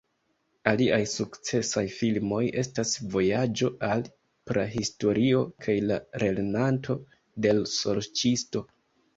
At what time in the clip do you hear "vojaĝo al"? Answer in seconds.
3.17-4.03